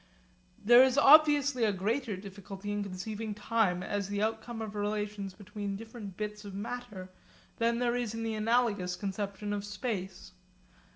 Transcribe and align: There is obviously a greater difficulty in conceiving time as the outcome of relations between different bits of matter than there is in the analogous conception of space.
There 0.57 0.83
is 0.83 0.97
obviously 0.97 1.63
a 1.63 1.71
greater 1.71 2.17
difficulty 2.17 2.71
in 2.71 2.81
conceiving 2.81 3.35
time 3.35 3.83
as 3.83 4.09
the 4.09 4.23
outcome 4.23 4.59
of 4.59 4.73
relations 4.73 5.35
between 5.35 5.75
different 5.75 6.17
bits 6.17 6.43
of 6.43 6.55
matter 6.55 7.11
than 7.57 7.77
there 7.77 7.95
is 7.95 8.15
in 8.15 8.23
the 8.23 8.33
analogous 8.33 8.95
conception 8.95 9.53
of 9.53 9.63
space. 9.63 10.31